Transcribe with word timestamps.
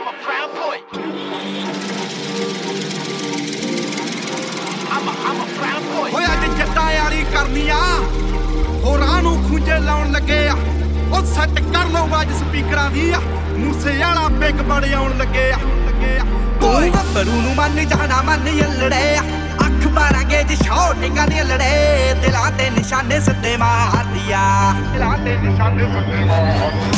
I'm 0.00 0.08
a 0.08 0.12
proud 0.24 0.50
boy. 0.54 0.76
I'm 4.90 5.08
a, 5.08 5.14
I'm 5.28 5.40
a 5.40 5.46
proud 5.56 5.82
boy. 5.94 6.12
ਹੋਇਆ 6.12 6.28
ਅੱਜ 6.32 6.44
ਜੱਟਾਂ 6.58 6.90
ਯਾਰੀ 6.92 7.24
ਕਰਨੀਆਂ। 7.34 7.80
ਹੋਰਾਂ 8.84 9.22
ਨੂੰ 9.22 9.34
ਖੁੰਝੇ 9.48 9.78
ਲਾਉਣ 9.78 10.10
ਲੱਗੇ 10.12 10.38
ਆ। 10.48 10.54
ਉਹ 11.12 11.24
ਸੈੱਟ 11.34 11.60
ਕਰ 11.74 11.86
ਲਓ 11.92 12.06
ਬਾਜ 12.06 12.32
ਸਪੀਕਰਾਂ 12.38 12.90
ਦੀ 12.90 13.10
ਆ। 13.10 13.20
ਮੂਸੇ 13.58 13.96
ਵਾਲਾ 13.98 14.28
ਬਿਗ 14.38 14.62
ਬੜੇ 14.70 14.92
ਆਉਣ 14.94 15.16
ਲੱਗੇ 15.18 15.50
ਆ। 15.52 15.58
ਲੱਗੇ 15.86 16.16
ਆ। 16.18 16.24
ਓਏ 16.68 16.90
ਗੱਭਰੂ 16.90 17.40
ਨੂੰ 17.40 17.54
ਮੰਨ 17.54 17.84
ਜਾਣਾ 17.88 18.22
ਮੰਨ 18.22 18.48
ਯੱਲੜੇ 18.48 19.16
ਆ। 19.16 19.22
ਅੱਖ 19.66 19.86
ਬਾਰਾਂਗੇ 19.94 20.42
ਜੀ 20.48 20.56
ਸ਼ੌਟਿੰਗਾਂ 20.56 21.26
ਦੀ 21.26 21.40
ਲੜੇ 21.40 22.14
ਦਿਲਾਂ 22.22 22.50
ਤੇ 22.58 22.70
ਨਿਸ਼ਾਨੇ 22.70 23.20
ਸਿੱਧੇ 23.20 23.56
ਮਾਰਦੀਆਂ 23.56 24.44
ਦਿਲਾਂ 24.92 25.16
ਤੇ 25.18 25.36
ਨਿਸ਼ਾਨੇ 25.36 25.92
ਸਿੱਧੇ 25.94 26.24
ਮਾਰਦੀਆਂ 26.24 26.89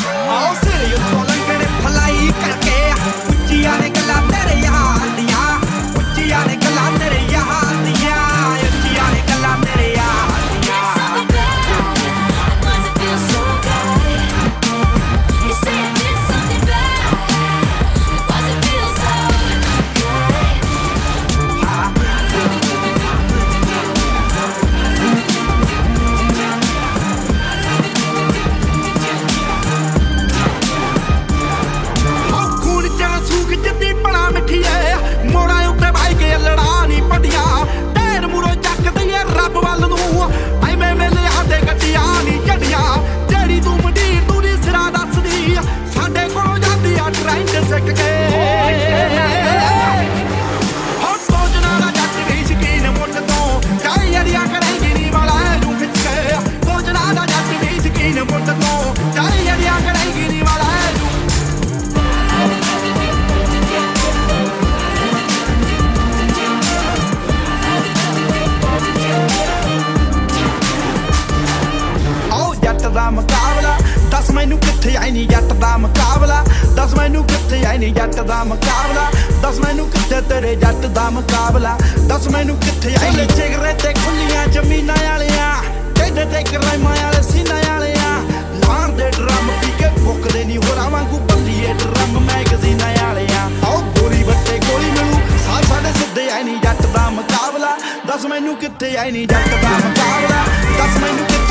ਦਾ 73.03 73.11
ਮੁਕਾਬਲਾ। 73.11 73.77
ਦੱਸ 74.11 74.31
ਮੈਨੂੰ 74.31 74.59
ਕਿੱਥੇ 74.59 74.97
ਆਈ 74.97 75.11
ਨਹੀਂ 75.11 75.29
ਜੱਟ 75.29 75.53
ਦਾ 75.53 75.77
ਮੁਕਾਬਲਾ। 75.77 76.45
ਦੱਸ 76.77 76.95
ਮੈਨੂੰ 76.95 77.25
ਕਿੱਥੇ 77.25 77.65
ਆਈ 77.67 77.79
ਨਹੀਂ 77.79 77.95
ਜੱਟ 77.95 78.21
ਦਾ 78.21 78.43
ਮੁਕਾਬਲਾ। 78.45 79.11
ਦੱਸ 79.43 79.59
ਮੈਨੂੰ 79.59 79.89
ਕਿੱਥੇ 79.91 80.21
ਤੇਰੇ 80.21 80.55
ਜੱਟ 80.57 80.87
ਦਾ 80.87 81.09
ਮੁਕਾਬਲਾ। 81.11 81.77
ਦੱਸ 82.09 82.29
ਮੈਨੂੰ 82.29 82.57
ਕਿੱਥੇ 82.57 82.95
ਆਈ 83.03 83.11
ਨਹੀਂ 83.11 83.27
ਚਿਗਰੇ 83.29 83.73
ਤੇ 83.73 83.93
ਖੁੱਲੀਆਂ 83.93 84.47
ਜ਼ਮੀਨਾਂ 84.47 84.97
ਵਾਲਿਆਂ। 84.97 85.51
ਕਿੱਡੇ 85.95 86.25
ਤੇ 86.25 86.43
ਕਰਾਈਮਾਂ 86.43 86.97
ਵਾਲੇ 87.03 87.23
ਸੀਨਾ 87.23 87.61
ਵਾਲਿਆਂ। 87.69 88.15
ਲਾਣ 88.61 88.89
ਦੇ 88.89 89.11
ਡਰਮ 89.11 89.51
ਪੀ 89.63 89.73
ਕੇ 89.79 89.91
ਫੁੱਕਦੇ 90.05 90.45
ਨਹੀਂ 90.45 90.59
ਹੋਰਾਂ 90.59 90.91
ਵਾਂਗੂ 90.91 91.19
ਬੱਲੀਏ 91.19 91.73
ਡਰਮ 91.73 92.21
ਮੈਗਜ਼ੀਨਾਂ 92.21 92.93
ਵਾਲਿਆਂ। 93.03 93.51
ਆਓ 93.67 93.83
ਗੋਲੀ 93.99 94.23
ਬੱਟੇ 94.23 94.61
ਗੋਲੀ 94.69 94.91
ਮਿਲੂ। 94.91 95.21
ਸਾਲ 95.47 95.65
ਸਾਡੇ 95.65 95.93
ਸਿੱਧੇ 95.99 96.31
ਆਈ 96.31 96.43
ਨਹੀਂ 96.43 96.61
ਜੱਟ 96.63 96.87
ਦਾ 96.87 97.11
ਮੁਕਾਬਲਾ। 97.11 97.77
ਦੱਸ 98.07 98.25
ਮੈਨੂੰ 98.25 98.57
ਕਿੱਥੇ 98.57 98.97
ਆਈ 98.97 99.11
ਨਹੀਂ 99.11 99.29
ਜੱਟ 99.29 99.51
ਦਾ 99.63 99.69
ਮੁਕਾਬਲਾ। 99.69 100.45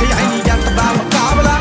في 0.01 0.13
عيني 0.13 0.41
قطبة 0.41 0.83
مقابلة 0.83 1.59